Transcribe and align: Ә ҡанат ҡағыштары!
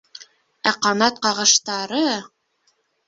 Ә 0.71 0.73
ҡанат 0.85 1.21
ҡағыштары! 1.27 2.03